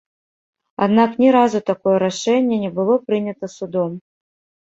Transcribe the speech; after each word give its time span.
Аднак 0.85 1.11
ні 1.23 1.27
разу 1.35 1.59
такое 1.71 1.93
рашэнне 2.05 2.57
не 2.63 2.71
было 2.79 2.93
прынята 3.09 3.45
судом. 3.59 3.91